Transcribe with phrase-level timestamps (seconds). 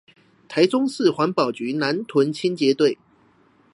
[0.49, 2.97] 臺中市環保局南屯清潔隊